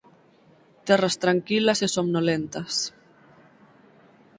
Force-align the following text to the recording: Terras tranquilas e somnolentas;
Terras 0.87 1.15
tranquilas 1.23 1.79
e 1.85 1.87
somnolentas; 1.95 2.73